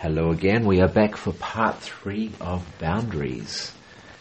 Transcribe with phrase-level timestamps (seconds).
[0.00, 0.64] Hello again.
[0.64, 3.70] We are back for part three of boundaries.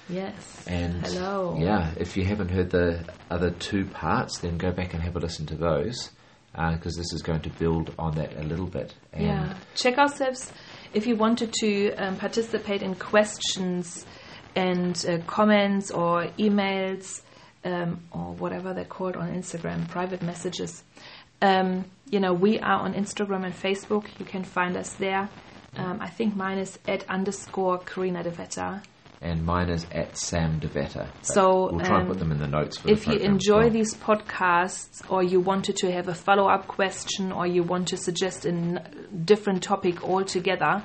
[0.09, 0.66] Yes.
[0.67, 1.56] And Hello.
[1.58, 5.20] yeah, if you haven't heard the other two parts, then go back and have a
[5.20, 6.11] listen to those
[6.52, 8.93] because this is going to build on that a little bit.
[9.13, 9.54] And Yeah.
[9.73, 10.52] Check ourselves
[10.93, 14.05] if you wanted to um, participate in questions
[14.57, 17.21] and uh, comments or emails
[17.64, 20.84] um, or whatever they're called on Instagram, private messages.
[21.41, 24.07] Um, you know, we are on Instagram and Facebook.
[24.20, 25.30] You can find us there.
[25.78, 28.82] Um, I think mine is at underscore Karina de Vetta.
[29.22, 31.09] and mine is at Sam DeVetta.
[31.23, 33.70] So, we'll try and um, put them in the notes for if you enjoy well.
[33.70, 38.45] these podcasts or you wanted to have a follow-up question or you want to suggest
[38.45, 38.52] a
[39.26, 40.84] different topic altogether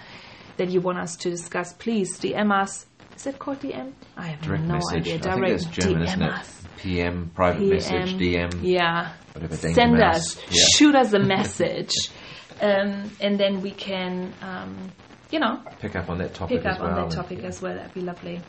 [0.56, 4.40] that you want us to discuss please dm us is it called dm i have
[4.42, 5.00] direct no message.
[5.00, 6.30] idea I think direct that's German, dm isn't it?
[6.32, 9.56] us PM, private message, DM, yeah whatever.
[9.56, 10.62] Send us Yeah.
[10.74, 11.92] shoot us a message
[12.60, 14.92] um, and then we can um,
[15.30, 16.90] you know Pick up on that topic pick as up well.
[16.98, 17.48] on that topic yeah.
[17.48, 18.40] as well that'd be lovely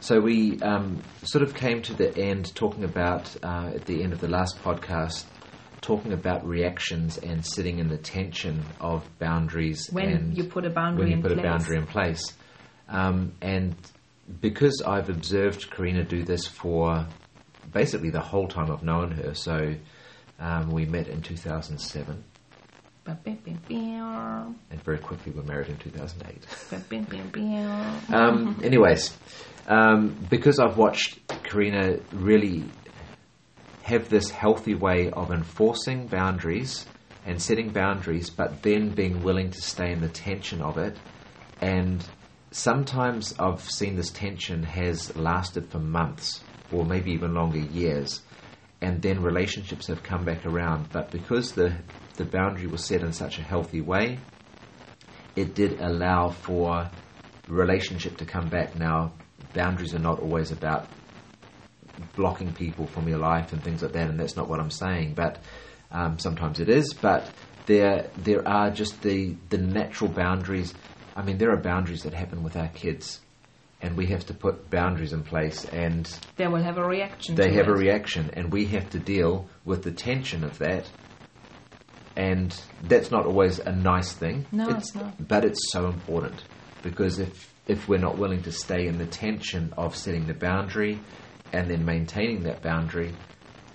[0.00, 4.12] So we um, sort of came to the end talking about, uh, at the end
[4.12, 5.24] of the last podcast,
[5.80, 9.88] talking about reactions and sitting in the tension of boundaries.
[9.90, 12.32] when and you put a boundary when you in put place a boundary in place.
[12.88, 13.74] Um, and
[14.42, 17.06] because I've observed Karina do this for
[17.72, 19.74] basically the whole time I've known her, so
[20.38, 22.33] um, we met in 2007 Ba-bim-bim-bim.
[24.70, 26.46] And very quickly were married in 2008.
[28.12, 29.16] Um, anyways,
[29.66, 32.64] um, because I've watched Karina really
[33.82, 36.86] have this healthy way of enforcing boundaries
[37.26, 40.96] and setting boundaries, but then being willing to stay in the tension of it.
[41.60, 42.04] And
[42.50, 46.40] sometimes I've seen this tension has lasted for months
[46.72, 48.20] or maybe even longer years.
[48.84, 50.92] And then relationships have come back around.
[50.92, 51.74] But because the,
[52.18, 54.20] the boundary was set in such a healthy way,
[55.34, 56.90] it did allow for
[57.48, 58.76] relationship to come back.
[58.76, 59.14] Now,
[59.54, 60.90] boundaries are not always about
[62.14, 65.14] blocking people from your life and things like that, and that's not what I'm saying.
[65.14, 65.38] But
[65.90, 66.92] um, sometimes it is.
[66.92, 67.30] But
[67.64, 70.74] there, there are just the the natural boundaries.
[71.16, 73.20] I mean, there are boundaries that happen with our kids,
[73.84, 77.52] and we have to put boundaries in place, and they will have a reaction they
[77.52, 77.70] have it.
[77.70, 80.90] a reaction, and we have to deal with the tension of that.
[82.16, 84.46] And that's not always a nice thing.
[84.50, 85.28] No, it's not.
[85.28, 86.44] But it's so important
[86.82, 91.00] because if if we're not willing to stay in the tension of setting the boundary
[91.52, 93.14] and then maintaining that boundary,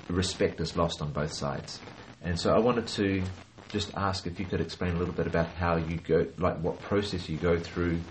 [0.07, 1.79] respect is lost on both sides.
[2.23, 3.23] And so I wanted to
[3.67, 6.81] just ask if you could explain a little bit about how you go, like what
[6.81, 8.01] process you go through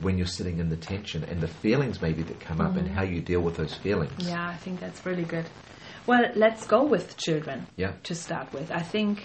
[0.00, 3.02] when you're sitting in the tension and the feelings maybe that come up and how
[3.02, 4.28] you deal with those feelings.
[4.28, 5.48] Yeah, I think that's really good.
[6.06, 7.92] Well, let's go with children Yeah.
[8.04, 8.70] to start with.
[8.70, 9.22] I think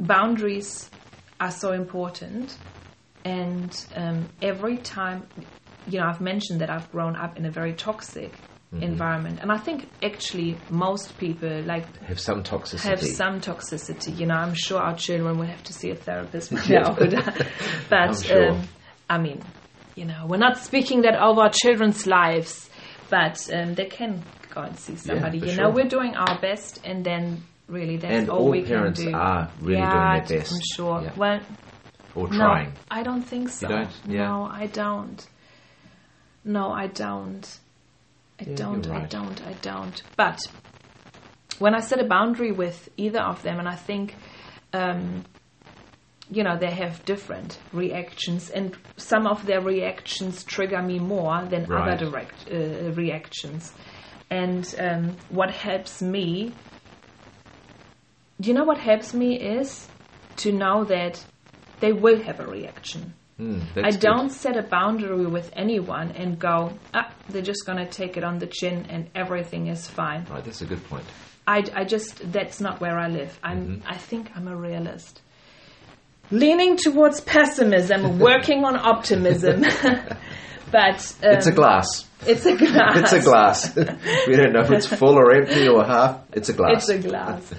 [0.00, 0.90] boundaries
[1.40, 2.56] are so important,
[3.24, 5.28] and um, every time,
[5.86, 8.42] you know, I've mentioned that I've grown up in a very toxic
[8.74, 8.82] Mm-hmm.
[8.82, 12.80] environment, and I think actually most people like Have some toxicity.
[12.86, 14.14] have some toxicity.
[14.14, 17.32] You know, I'm sure our children will have to see a therapist when they're older.
[17.88, 18.50] but sure.
[18.50, 18.62] um,
[19.08, 19.42] I mean,
[19.94, 22.68] you know, we're not speaking that over our children's lives,
[23.10, 24.22] but um, they can
[24.54, 25.40] go and see somebody.
[25.40, 25.64] for you sure.
[25.64, 29.12] know, we're doing our best, and then really that's And all, all we can do.
[29.14, 30.52] are really yeah, doing their best.
[30.52, 31.02] I'm sure.
[31.02, 31.12] Yeah.
[31.16, 31.40] Well,
[32.14, 32.66] or no.
[32.90, 33.68] I don't think so.
[33.68, 33.90] don't?
[34.06, 34.28] Yeah.
[34.28, 35.26] No, I don't.
[36.44, 37.58] No, I don't.
[38.40, 40.02] I Yeah, don't, you're I don't, I don't.
[40.16, 40.40] But
[41.58, 44.14] when I set a boundary with either of them, and I think,
[44.72, 45.24] um,
[46.30, 51.66] you know, they have different reactions, and some of their reactions trigger me more than
[51.66, 51.88] Right.
[51.88, 53.72] other direct, uh, reactions.
[54.30, 56.54] And um, what helps me,
[58.40, 59.88] do you know, what helps me is
[60.36, 61.24] to know that
[61.80, 63.14] they will have a reaction.
[63.40, 67.86] Mm, I don't set a boundary with anyone and go, ah, they're just going to
[67.86, 70.26] take it on the chin and everything is fine.
[70.28, 71.04] Right, that's a good point.
[71.46, 73.38] I, I just, that's not where I live.
[73.42, 73.88] I'm, Mm-hmm.
[73.88, 75.22] I think I'm a realist.
[76.30, 79.62] Leaning towards pessimism, working on optimism.
[80.70, 82.06] but um, It's a glass.
[82.26, 82.96] It's a glass.
[82.98, 83.76] It's a glass.
[84.26, 86.20] we don't know if it's full or empty or half.
[86.32, 86.88] It's a glass.
[86.88, 87.54] It's a glass.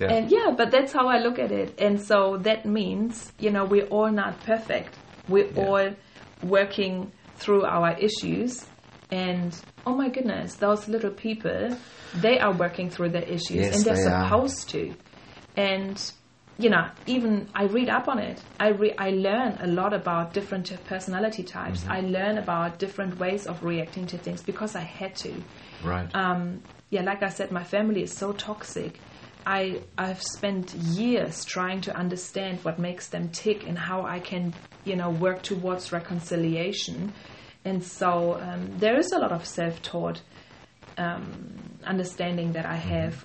[0.00, 0.12] Yeah.
[0.12, 1.78] And yeah, but that's how I look at it.
[1.80, 4.96] And so that means, you know, we're all not perfect.
[5.28, 5.64] We're Yeah.
[5.66, 5.90] all
[6.42, 8.64] working through our issues.
[9.10, 9.54] And
[9.86, 11.76] oh my goodness, those little people,
[12.14, 14.24] they are working through their issues Yes, and they're they are.
[14.28, 14.94] supposed to.
[15.56, 16.12] And
[16.56, 18.44] you know, even I read up on it.
[18.60, 21.80] I re- I learn a lot about different personality types.
[21.80, 21.92] Mm-hmm.
[21.92, 25.42] I learn about different ways of reacting to things because I had to
[25.82, 26.14] right.
[26.14, 29.00] um, yeah, like I said, my family is so toxic.
[29.44, 34.54] I I've spent years trying to understand what makes them tick and how I can
[34.84, 37.14] you know work towards reconciliation,
[37.64, 40.22] and so um, there is a lot of self-taught
[40.96, 43.24] um, understanding that I have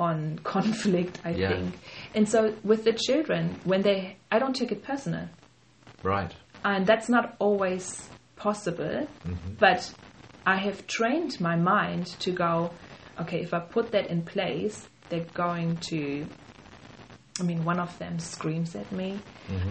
[0.00, 1.20] on conflict.
[1.24, 1.50] I Yeah.
[1.50, 1.78] think,
[2.14, 3.98] and so with the children, when they
[4.32, 5.28] I don't take it personal
[6.02, 6.34] Right.
[6.64, 7.84] and that's not always
[8.36, 9.06] possible
[9.58, 9.80] but
[10.46, 12.70] i have trained my mind to go
[13.22, 14.76] okay if i put that in place
[15.10, 16.26] they're going to
[17.40, 19.10] i mean one of them screams at me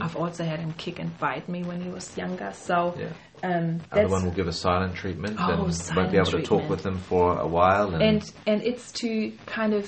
[0.02, 3.14] i've also had him kick and bite me when he was younger so Yeah.
[3.44, 6.70] um, Other one will give a silent treatment Oh, and won't be able to talk
[6.70, 7.88] with them for a while.
[7.96, 9.86] And, and and it's to kind of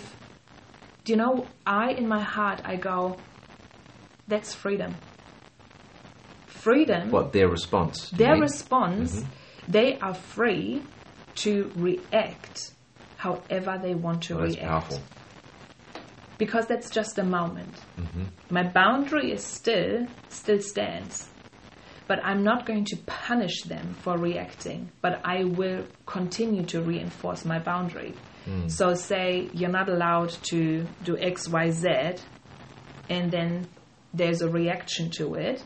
[1.04, 3.18] do you know i in my heart i go
[4.28, 4.96] that's freedom
[6.46, 8.10] freedom what their response?
[8.12, 9.24] their response,
[9.68, 10.84] they are free
[11.36, 12.74] to react
[13.16, 14.68] however they want to Oh, that's react.
[14.70, 15.00] powerful.
[16.38, 17.80] Because that's just a moment.
[18.00, 18.24] Mm-hmm.
[18.50, 21.30] My boundary is still still stands.
[22.08, 27.46] But I'm not going to punish them for reacting, but I will continue to reinforce
[27.46, 28.16] my boundary.
[28.46, 28.68] Hmm.
[28.68, 31.90] So say you're not allowed to do X, Y, Z,
[33.10, 33.68] and then
[34.14, 35.64] there's a reaction to it,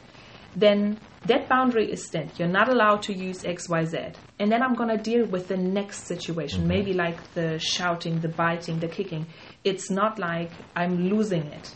[0.56, 2.38] then that boundary is set.
[2.38, 3.98] You're not allowed to use X, Y, Z.
[4.40, 8.28] And then I'm going to deal with the next situation, maybe like the shouting, the
[8.28, 9.28] biting, the kicking.
[9.64, 11.74] It's not like I'm losing it.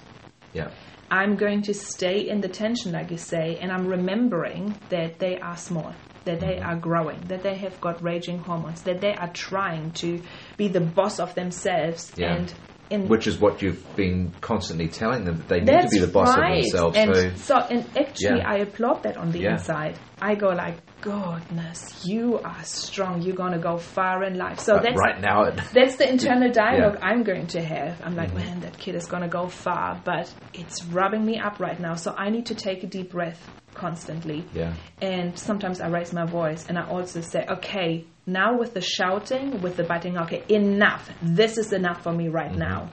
[0.53, 0.69] Yeah.
[1.09, 5.39] I'm going to stay in the tension, like you say, and I'm remembering that they
[5.39, 9.31] are small, that they are growing, that they have got raging hormones, that they are
[9.33, 10.21] trying to
[10.57, 12.13] be the boss of themselves.
[12.17, 12.35] Yeah.
[12.35, 12.53] And
[12.89, 16.07] in Which is what you've been constantly telling them that they need to be the
[16.07, 16.57] boss right.
[16.73, 16.97] of themselves.
[16.97, 18.49] And so so, and actually, Yeah.
[18.49, 19.51] I applaud that on the Yeah.
[19.53, 19.99] inside.
[20.21, 23.21] I go like, goodness, you are strong.
[23.21, 24.59] You're going to go far in life.
[24.59, 27.07] So that's right now, it, that's the internal dialogue Yeah.
[27.07, 28.01] I'm going to have.
[28.03, 28.17] I'm Mm-hmm.
[28.17, 31.79] like, man, that kid is going to go far, but it's rubbing me up right
[31.79, 31.95] now.
[31.95, 34.49] So I need to take a deep breath constantly.
[34.53, 38.81] yeah, And sometimes I raise my voice and I also say, okay, now with the
[38.81, 41.09] shouting, with the biting, okay, enough.
[41.21, 42.59] This is enough for me right Mm-hmm.
[42.59, 42.91] now.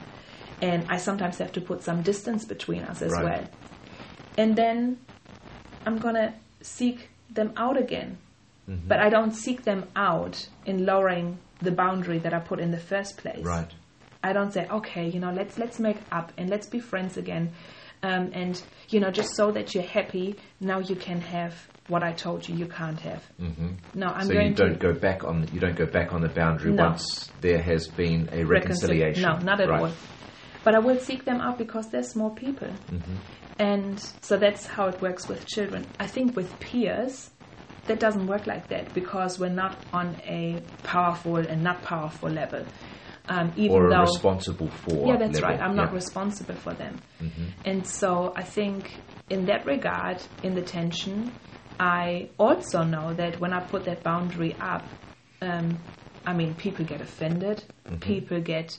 [0.62, 3.24] And I sometimes have to put some distance between us as Right.
[3.24, 3.48] well.
[4.38, 4.98] And then
[5.84, 6.32] I'm going to
[6.62, 8.18] seek them out again.
[8.68, 8.88] Mm-hmm.
[8.88, 12.80] But I don't seek them out in lowering the boundary that I put in the
[12.80, 13.44] first place.
[13.44, 13.70] right.
[14.24, 17.52] I don't say, okay, you know, let's let's make up and let's be friends again,
[18.02, 21.54] um, and you know, just so that you're happy, now you can have
[21.86, 23.22] what I told you you can't have.
[23.38, 26.12] hmm No, I'm so going you don't to go back on you don't go back
[26.12, 26.86] on the boundary No.
[26.86, 29.22] once there has been a reconcil- reconciliation.
[29.22, 29.82] No, not at right.
[29.82, 29.92] all.
[30.66, 33.16] But I will seek them out because they're small people, Mm-hmm.
[33.56, 35.86] and so that's how it works with children.
[36.00, 37.30] I think with peers.
[37.86, 42.66] That doesn't work like that because we're not on a powerful and not powerful level.
[43.28, 45.06] Um, even Or though responsible for.
[45.06, 45.50] Yeah, that's level.
[45.56, 45.60] right.
[45.64, 47.00] I'm not responsible for them.
[47.22, 47.44] Mm-hmm.
[47.64, 48.90] And so I think
[49.30, 51.36] in that regard, in the tension,
[51.78, 54.90] I also know that when I put that boundary up,
[55.40, 55.78] um,
[56.26, 57.98] I mean, people get offended, Mm-hmm.
[58.00, 58.76] people get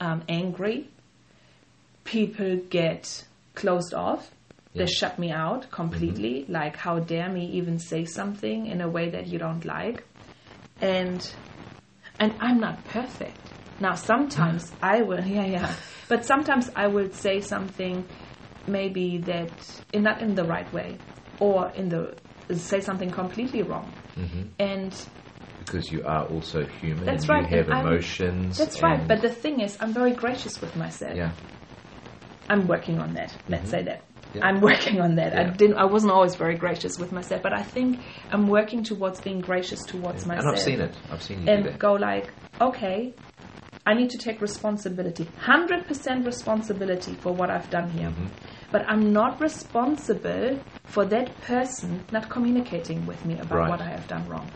[0.00, 0.88] um, angry,
[2.10, 3.24] people get
[3.54, 4.30] closed off.
[4.72, 4.84] Yeah.
[4.84, 6.44] They shut me out completely.
[6.48, 10.04] Like, how dare me even say something in a way that you don't like?
[10.80, 11.20] And
[12.18, 13.52] and I'm not perfect.
[13.80, 15.74] Now, sometimes I will, yeah, yeah,
[16.08, 18.08] but sometimes I will say something
[18.66, 19.52] maybe that
[19.92, 20.98] in, not in the right way,
[21.38, 22.16] or in the
[22.54, 24.42] say something completely wrong, Mm-hmm.
[24.58, 24.92] and
[25.58, 27.04] because you are also human.
[27.06, 28.58] That's right, You have and I'm- emotions.
[28.58, 29.06] that's right.
[29.06, 31.16] But the thing is, I'm very gracious with myself.
[31.16, 31.32] yeah,
[32.50, 33.34] I'm working on that.
[33.48, 34.02] Let's say that.
[34.34, 34.46] Yeah.
[34.46, 35.36] I'm working on that.
[35.38, 35.76] I didn't.
[35.76, 39.80] I wasn't always very gracious with myself, but I think I'm working towards being gracious
[39.84, 40.46] towards and myself.
[40.46, 40.94] And I've seen it.
[41.10, 43.14] I've seen you do and go like, okay,
[43.86, 48.10] I need to take responsibility, hundred percent responsibility for what I've done here.
[48.10, 48.26] Mm-hmm.
[48.72, 53.70] But I'm not responsible for that person not communicating with me about Right.
[53.70, 54.48] what I have done wrong.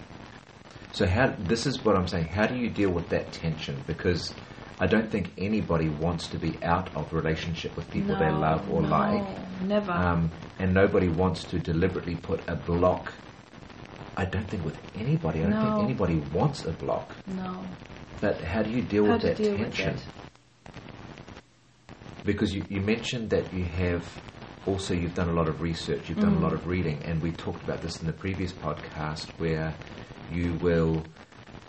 [0.92, 2.26] So how this is what I'm saying.
[2.26, 3.82] How do you deal with that tension?
[3.86, 4.32] Because
[4.78, 8.82] I don't think anybody wants to be out of relationship with people they love or
[8.82, 9.92] no, like, Never.
[9.92, 13.12] um, and nobody wants to deliberately put a block.
[14.16, 15.40] I don't think with anybody.
[15.40, 15.60] I don't No.
[15.60, 17.14] think anybody wants a block.
[17.26, 17.68] no.
[18.20, 19.96] But how do you deal How with that deal tension?
[19.96, 20.02] that?
[22.24, 24.22] Because you, you mentioned that you have
[24.64, 26.22] also you've done a lot of research, you've Mm.
[26.22, 29.76] done a lot of reading, and we talked about this in the previous podcast where
[30.26, 31.06] you will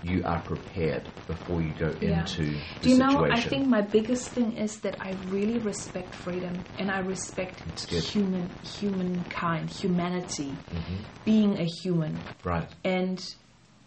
[0.02, 2.20] you are prepared before you go Yeah.
[2.22, 3.26] into the Do you know?
[3.26, 8.56] I think my biggest thing is that I really respect freedom and I respect human
[8.80, 10.98] humankind, humanity, Mhm.
[11.24, 12.24] being a human.
[12.44, 12.70] Right.
[12.84, 13.20] And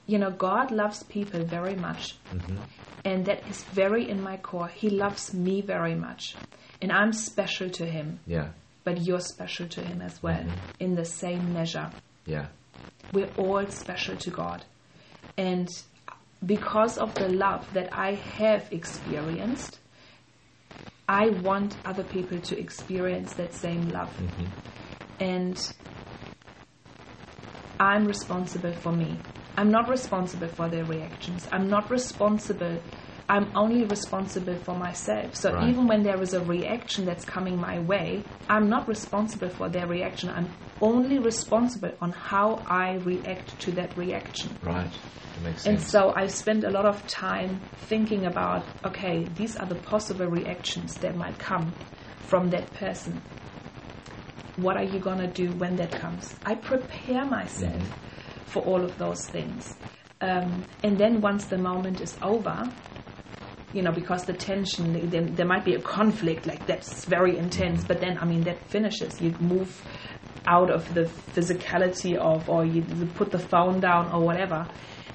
[0.07, 2.17] you know, God loves people very much.
[3.05, 4.69] And that is very in my core.
[4.69, 6.39] He loves me very much.
[6.81, 8.21] And I'm special to him.
[8.27, 8.53] Yeah.
[8.85, 10.47] But you're special to him as well,
[10.81, 11.93] in the same measure.
[12.25, 12.47] Yeah.
[13.13, 14.65] We're all special to God.
[15.37, 15.69] And
[16.45, 19.79] because of the love that I have experienced,
[21.09, 24.15] I want other people to experience that same love.
[24.17, 24.45] Mm-hmm.
[25.21, 25.75] And
[27.81, 29.19] I'm responsible for me.
[29.57, 31.49] I'm not responsible for their reactions.
[31.51, 32.81] I'm not responsible.
[33.29, 35.37] I'm only responsible for myself.
[35.37, 35.69] So Right.
[35.69, 39.87] even when there is a reaction that's coming my way, I'm not responsible for their
[39.87, 40.31] reaction.
[40.31, 44.57] I'm only responsible on how I react to that reaction.
[44.63, 44.91] Right.
[45.35, 49.67] That makes And so I spend a lot of time thinking about okay, these are
[49.67, 51.75] the possible reactions that might come
[52.23, 53.23] from that person.
[54.57, 56.35] What are you going to do when that comes?
[56.45, 57.93] I prepare myself
[58.47, 59.65] for all of those things.
[60.21, 62.73] Um, and then once the moment is over,
[63.73, 67.85] you know, because the tension, then there might be a conflict, like that's very intense,
[67.85, 69.21] but then, I mean, that finishes.
[69.21, 69.83] You move
[70.47, 72.83] out of the physicality of, or you
[73.15, 74.67] put the phone down or whatever.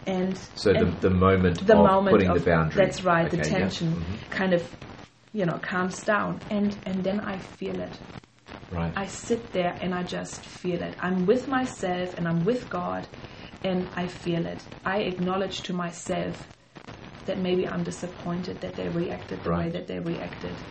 [0.05, 2.85] And so the, and the moment the of moment putting of the boundary.
[2.85, 3.57] that's right the Okay, yeah.
[3.59, 4.29] tension Mhm.
[4.29, 4.69] kind of
[5.31, 7.97] you know calms down and and then i feel it
[8.69, 8.91] Right.
[8.95, 13.07] i sit there and i just feel it i'm with myself and i'm with god
[13.63, 16.47] and i feel it i acknowledge to myself
[17.25, 19.73] that maybe i'm disappointed that they reacted the way Right.
[19.73, 20.61] that they reacted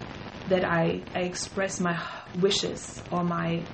[0.49, 1.99] that i i express my
[2.35, 3.67] wishes or my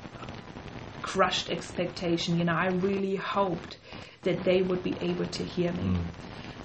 [1.03, 3.79] crushed expectation you know i really hoped
[4.25, 5.91] that they would be able to hear me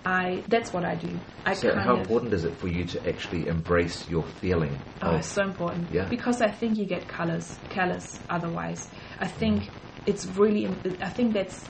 [0.06, 1.22] I that's what I do.
[1.46, 1.56] I Mm.
[1.56, 5.44] so how important is it for you to actually embrace your feeling oh, it's so
[5.44, 6.10] important Yeah.
[6.10, 8.82] because I think you get callous, callous otherwise.
[9.18, 9.72] I think
[10.06, 10.64] it's really.
[11.02, 11.70] I think that's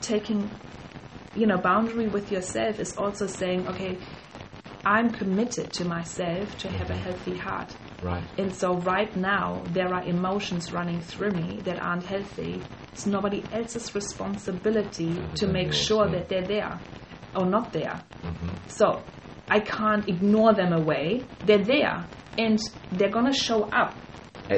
[0.00, 0.60] taking,
[1.34, 3.98] you know, boundary with yourself is also saying, okay,
[4.84, 7.74] I'm committed to myself to have a healthy heart.
[8.02, 8.22] right?
[8.36, 12.62] And so right now there are emotions running through me that aren't healthy.
[12.92, 16.80] It's nobody else's responsibility to make sure that they're there
[17.34, 18.02] or not there.
[18.24, 18.48] Mm-hmm.
[18.66, 19.04] So
[19.48, 21.24] I can't ignore them away.
[21.42, 22.58] They're there and
[22.90, 23.94] they're gonna show up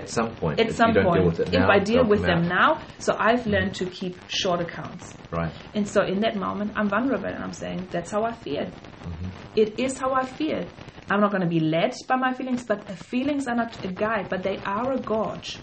[0.03, 1.15] At some point, at if some point.
[1.15, 4.17] deal with it if now, I deal with them now, so I've learned to keep
[4.29, 5.15] short accounts.
[5.31, 5.53] right?
[5.75, 8.65] And so in that moment, I'm vulnerable and I'm saying, that's how I feel.
[8.67, 9.29] Mm-hmm.
[9.57, 10.65] It is how I feel.
[11.11, 14.29] I'm not going to be led by my feelings, but feelings are not a guide,
[14.31, 15.59] but they are a gauge.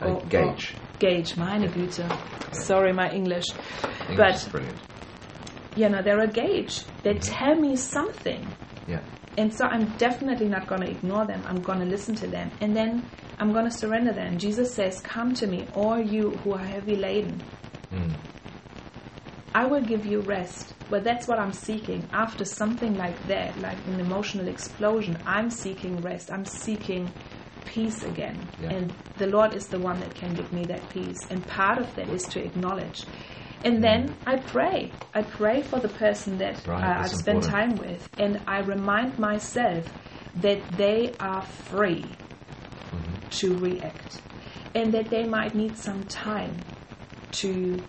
[0.00, 0.74] A Or- or- gauge.
[0.98, 2.04] gauge, meine Güte.
[2.54, 3.44] Sorry, my English.
[4.08, 4.78] English But- brilliant.
[5.76, 6.84] You know, they're a gauge.
[7.02, 7.34] They Mm-hmm.
[7.34, 8.46] tell me something.
[8.88, 9.00] Yeah,
[9.36, 11.44] And so I'm definitely not going to ignore them.
[11.46, 12.52] I'm going to listen to them.
[12.60, 14.38] And then I'm going to surrender them.
[14.38, 17.42] Jesus says, Come to me, all you who are heavy laden.
[17.92, 18.14] Mm.
[19.54, 20.74] I will give you rest.
[20.88, 22.08] But that's what I'm seeking.
[22.12, 26.30] After something like that, like an emotional explosion, I'm seeking rest.
[26.30, 27.12] I'm seeking
[27.64, 28.48] peace again.
[28.58, 28.70] Yeah.
[28.70, 31.18] And the Lord is the one that can give me that peace.
[31.30, 33.06] And part of that is to acknowledge.
[33.64, 34.94] And then I pray.
[35.14, 37.52] I pray for the person that Right, uh, I've spent important.
[37.52, 38.08] time with.
[38.18, 39.92] And I remind myself
[40.36, 42.18] that they are free
[42.94, 43.16] Mm-hmm.
[43.40, 44.22] to react.
[44.74, 46.64] And that they might need some time
[47.42, 47.84] to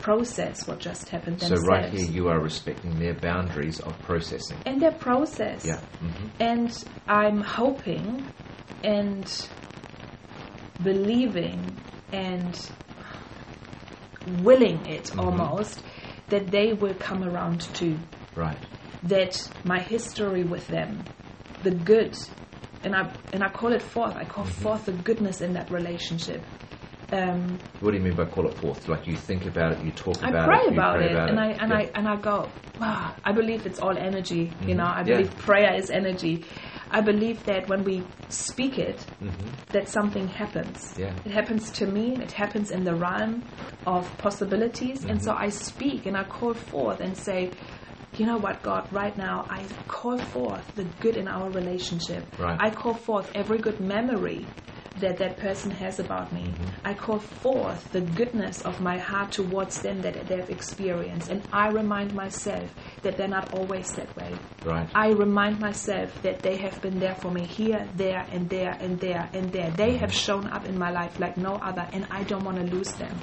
[0.00, 4.62] process what just happened So right here, you are respecting their boundaries of processing.
[4.66, 5.64] and their process.
[5.66, 5.80] Yeah.
[6.00, 6.70] hmm And
[7.08, 8.28] I'm hoping
[8.82, 9.26] and
[10.82, 11.78] believing
[12.12, 12.54] and
[14.30, 15.20] willing it Mm-hmm.
[15.20, 15.82] almost
[16.28, 17.98] that they will come around to.
[18.34, 18.58] Right.
[19.04, 19.32] That
[19.64, 21.06] my history with them,
[21.62, 22.14] the good,
[22.84, 24.14] and I and I call it forth.
[24.16, 24.62] I call Mm-hmm.
[24.62, 26.46] forth the goodness in that relationship.
[27.12, 28.86] Um, What do you mean by call it forth?
[28.88, 31.04] Like you think about it, you talk I about it, you pray it, about and
[31.04, 31.16] it.
[31.30, 31.78] And I and Yeah.
[31.78, 32.52] I and I go.
[32.78, 34.54] Wow, I believe it's all energy.
[34.60, 35.16] You know, I Yeah.
[35.16, 36.44] believe prayer is energy.
[36.90, 39.48] I believe that when we speak it, mm-hmm.
[39.72, 40.94] that something happens.
[40.98, 41.14] Yeah.
[41.24, 42.16] It happens to me.
[42.16, 43.44] It happens in the realm
[43.86, 45.44] of possibilities, and so mm-hmm.
[45.44, 47.50] I speak and I call forth and say.
[48.18, 52.26] You know what, God, right now I call forth the good in our relationship.
[52.40, 52.58] Right.
[52.60, 54.44] I call forth every good memory
[55.00, 56.42] that that person has about me.
[56.42, 56.86] Mm-hmm.
[56.86, 61.30] I call forth the goodness of my heart towards them that they've experienced.
[61.30, 64.34] And I remind myself that they're not always that way.
[64.64, 64.88] Right.
[64.94, 68.98] I remind myself that they have been there for me here, there, and there, and
[69.00, 69.70] there, and there.
[69.70, 72.64] They have shown up in my life like no other, and I don't want to
[72.64, 73.16] lose them.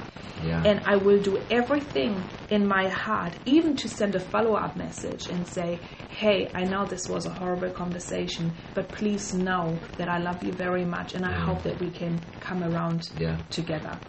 [0.43, 0.63] Yeah.
[0.63, 5.27] And I will do everything in my heart, even to send a follow up message
[5.27, 5.79] and say,
[6.09, 10.51] Hey, I know this was a horrible conversation, but please know that I love you
[10.51, 13.37] very much, and I hope that we can come around Yeah.
[13.49, 13.99] together.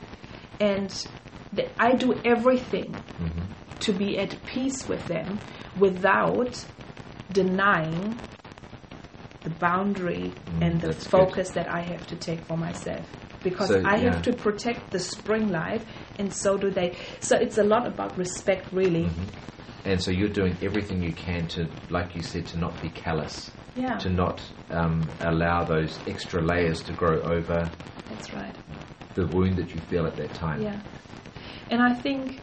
[0.61, 0.91] And
[1.55, 3.03] th- I do everything
[3.81, 5.39] to be at peace with them
[5.77, 6.55] without
[7.31, 8.21] denying
[9.45, 11.11] the boundary Mm, and the that's good.
[11.11, 13.07] focus that I have to take for myself.
[13.43, 14.11] Because So, I yeah.
[14.11, 15.85] have to protect the spring life,
[16.19, 16.97] and so do they.
[17.21, 19.05] So it's a lot about respect, really.
[19.05, 19.25] Mm-hmm.
[19.89, 23.51] And so you're doing everything you can to, like you said, to not be callous,
[23.75, 27.71] Yeah, to not um, allow those extra layers to grow over
[28.11, 28.55] that's right.
[29.15, 30.63] the wound that you feel at that time.
[30.63, 30.81] Yeah,
[31.71, 32.43] and I think,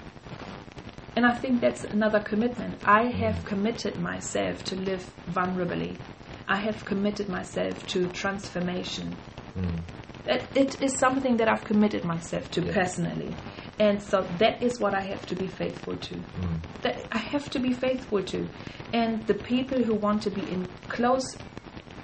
[1.16, 2.80] and I think that's another commitment.
[2.84, 6.00] I have committed myself to live vulnerably.
[6.48, 9.18] I have committed myself to transformation.
[9.58, 9.80] Mm.
[10.28, 12.74] It, it is something that I've committed myself to Yeah.
[12.74, 13.36] personally,
[13.80, 16.16] and so that is what I have to be faithful to.
[16.16, 16.60] Mm.
[16.82, 18.50] That I have to be faithful to,
[18.92, 21.26] and the people who want to be in close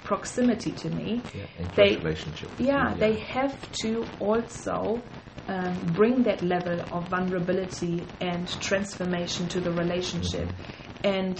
[0.04, 2.50] proximity to me, Yeah, They- relationship.
[2.58, 5.02] with yeah, they have to also
[5.48, 10.48] um, bring that level of vulnerability and transformation to the relationship.
[11.02, 11.36] And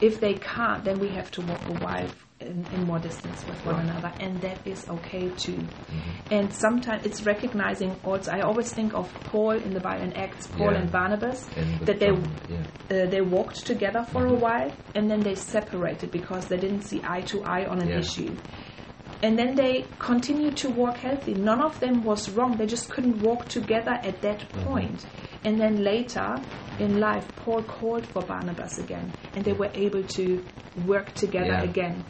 [0.00, 2.10] if they can't, then we have to walk a while
[2.44, 5.68] in, in more distance with one another, and that is okay too.
[5.92, 6.00] Mhm.
[6.30, 8.30] And sometimes it's recognizing also.
[8.32, 10.80] I always think of Paul in the Bible and Acts, Paul Yeah.
[10.80, 12.10] and Barnabas, And that they
[12.48, 12.62] yeah.
[12.90, 14.40] uh, they walked together for a Mhm.
[14.40, 17.98] while and then they separated because they didn't see eye to eye on an Yeah.
[17.98, 18.36] issue.
[19.22, 21.34] And then they continued to walk healthy.
[21.34, 22.58] None of them was wrong.
[22.58, 24.64] They just couldn't walk together at that Mhm.
[24.64, 25.06] point.
[25.44, 26.40] And then later
[26.78, 31.62] in life, Paul called for Barnabas again, and they were able to work together Yeah.
[31.62, 32.04] again.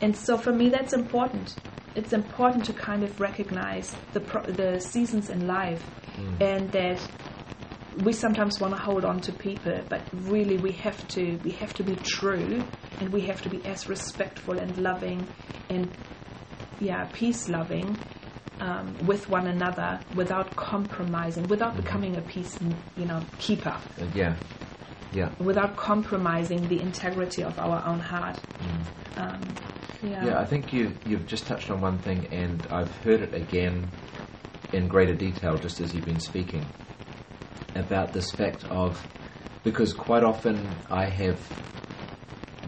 [0.00, 1.48] And so for me, that's important.
[1.94, 5.84] It's important to kind of recognize the pro- the seasons in life,
[6.16, 6.40] Mm.
[6.40, 7.00] and that
[7.96, 11.74] we sometimes want to hold on to people, but really we have to we have
[11.74, 12.68] to be true,
[13.00, 15.28] and we have to be as respectful and loving,
[15.68, 15.88] and
[16.78, 17.98] yeah, peace loving.
[18.58, 21.84] Um, with one another without compromising, without Mhm.
[21.84, 22.58] becoming a peace,
[22.96, 24.34] you know, keeper, Uh, yeah.
[25.12, 25.28] Yeah.
[25.38, 28.38] without compromising the integrity of our own heart.
[28.62, 29.22] Mm.
[29.22, 29.54] Um,
[30.02, 30.24] yeah.
[30.24, 33.90] Yeah, I think you you've just touched on one thing, and I've heard it again
[34.72, 36.64] in greater detail just as you've been speaking
[37.74, 39.04] about this fact of
[39.64, 41.38] because quite often I have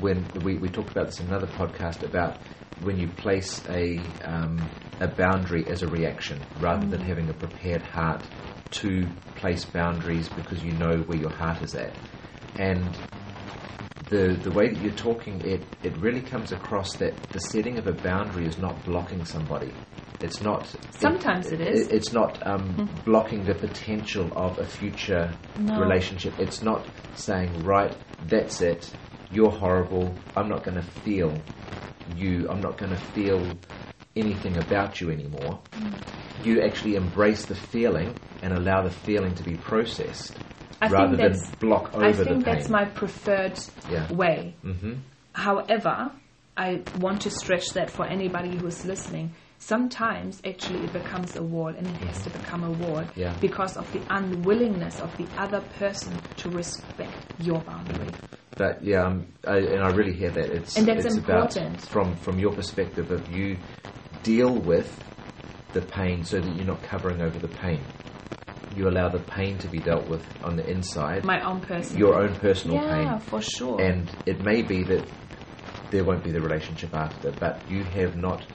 [0.01, 2.37] when we, we talked about this in another podcast about
[2.81, 4.68] when you place a um,
[5.01, 8.29] a boundary as a reaction rather than having a prepared heart
[8.71, 11.95] to place boundaries because you know where your heart is at
[12.57, 13.01] and
[14.09, 17.87] the the way that you're talking, it it really comes across that the setting of
[17.87, 19.75] a boundary is not blocking somebody.
[20.21, 20.75] It's not.
[21.01, 21.89] Sometimes it is.
[21.89, 25.79] it's not um, blocking the potential of a future No.
[25.79, 26.35] relationship.
[26.39, 28.85] It's not saying, right, that's it.
[29.31, 30.19] You're horrible.
[30.35, 31.41] I'm not going to feel
[32.07, 32.49] you.
[32.51, 33.59] I'm not going to feel
[34.16, 35.59] anything about you anymore.
[35.79, 35.94] Mm.
[36.42, 40.38] You actually embrace the feeling and allow the feeling to be processed
[40.81, 42.16] I rather than block over the pain.
[42.18, 44.11] I think that's my preferred Yeah.
[44.12, 44.55] way.
[44.62, 44.94] hmm
[45.33, 46.11] However,
[46.57, 49.35] I want to stretch that for anybody who's listening.
[49.59, 53.35] Sometimes actually it becomes a wall and it has to become a wall Yeah.
[53.40, 58.14] because of the unwillingness of the other person to respect your boundary.
[58.57, 60.51] But yeah, um, I, and I really hear that.
[60.51, 61.83] It's And that's it's about important.
[61.83, 63.59] from from your perspective of you
[64.23, 65.05] deal with
[65.73, 67.85] the pain so that you're not covering over the pain.
[68.71, 71.97] You allow the pain to be dealt with on the inside, My own person.
[71.99, 73.81] your own personal yeah, pain, Yeah, for sure.
[73.81, 75.05] and it may be that
[75.90, 78.47] there won't be the relationship after, but you have not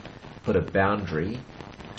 [0.44, 1.40] put a boundary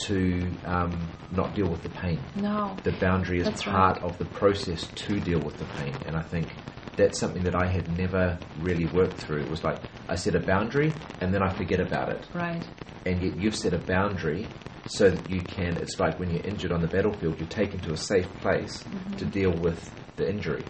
[0.07, 2.19] to um, not deal with the pain.
[2.35, 2.77] no.
[2.83, 6.21] The boundary is That's part of the process to deal with the pain, and I
[6.21, 6.49] think
[6.97, 9.41] that's something that I had never really worked through.
[9.43, 12.63] It was like I set a boundary and then I forget about it, Right.
[13.05, 14.47] and yet you've set a boundary
[14.85, 15.77] so that you can.
[15.77, 18.85] It's like when you're injured on the battlefield, you're taken to a safe place
[19.17, 20.65] to deal with the injury.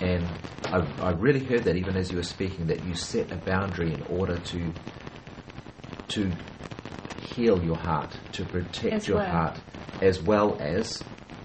[0.00, 0.28] And
[0.64, 3.92] I, I really heard that even as you were speaking, that you set a boundary
[3.92, 4.72] in order to
[6.10, 6.32] to
[7.38, 9.30] heal your heart, to protect As your well.
[9.30, 9.60] heart,
[10.02, 10.84] as well as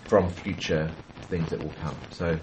[0.10, 0.96] from future
[1.30, 1.98] things that will come.
[2.10, 2.40] So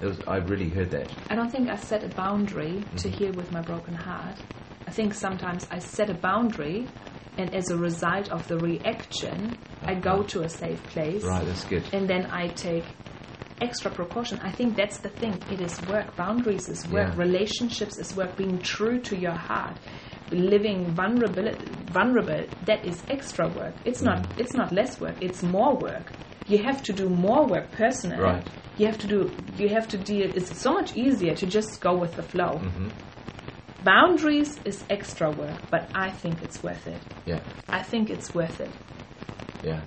[0.00, 1.10] it was, I really heard that.
[1.30, 3.12] I don't think I set a boundary to Mhm.
[3.18, 4.38] heal with my broken heart.
[4.86, 6.90] I think sometimes I set a boundary,
[7.38, 10.28] and as a result of the reaction, I go Uh-huh.
[10.32, 11.84] to a safe place, Right, that's good.
[11.94, 12.96] and then I take
[13.60, 14.38] extra precaution.
[14.42, 15.42] I think that's the thing.
[15.48, 16.16] It is work.
[16.16, 17.08] Boundaries is work.
[17.08, 17.18] Yeah.
[17.26, 18.36] Relationships is work.
[18.36, 19.78] Being true to your heart,
[20.30, 21.50] living vulnerable,
[21.90, 22.46] vulnerable.
[22.62, 23.74] That is extra work.
[23.84, 24.18] It's not.
[24.18, 24.26] Mhm.
[24.38, 25.16] It's not less work.
[25.20, 26.12] It's more work.
[26.46, 28.22] You have to do more work personally.
[28.22, 28.46] Right.
[28.76, 29.30] You have to do.
[29.56, 30.30] You have to deal.
[30.34, 32.58] It's so much easier to just go with the flow.
[32.58, 32.88] hmm
[33.80, 37.00] Boundaries is extra work, but I think it's worth it.
[37.26, 38.72] Yeah, I think it's worth it.
[39.62, 39.82] yeah.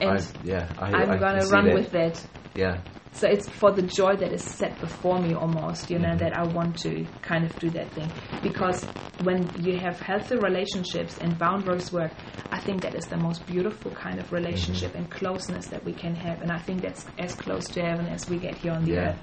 [0.00, 1.74] And I, yeah, I, I'm I gonna run that.
[1.74, 2.24] with that.
[2.54, 2.78] Yeah,
[3.12, 6.18] so it's for the joy that is set before me almost you know mm-hmm.
[6.18, 8.10] that i want to kind of do that thing
[8.42, 8.86] because
[9.18, 12.12] when you have healthy relationships and boundaries work
[12.50, 14.98] i think that is the most beautiful kind of relationship mm-hmm.
[14.98, 18.28] and closeness that we can have and i think that's as close to heaven as
[18.28, 19.08] we get here on the Yeah.
[19.10, 19.18] earth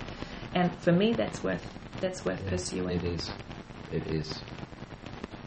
[0.53, 1.65] and for me that's worth
[1.99, 3.29] that's worth pursuing It is.
[3.91, 4.41] It is.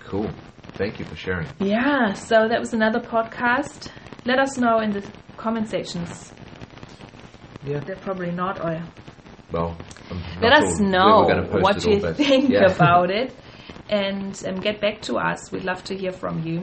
[0.00, 0.28] Cool.
[0.74, 1.48] Thank you for sharing.
[1.60, 3.88] Yeah, so that was another podcast.
[4.24, 5.02] Let us know in the
[5.36, 6.32] comment sections.
[7.64, 7.80] Yeah.
[7.80, 8.82] They're probably not, or
[9.52, 9.76] Well,
[10.40, 12.64] let not us all- know we're gonna post what it all, you think yeah.
[12.72, 13.34] about it,
[13.88, 15.50] and um, get back to us.
[15.52, 16.62] We'd love to hear from you.